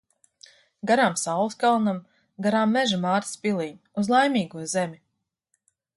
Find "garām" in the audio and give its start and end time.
0.91-1.17, 2.47-2.73